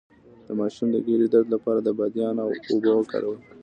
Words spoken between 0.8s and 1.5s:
د ګیډې درد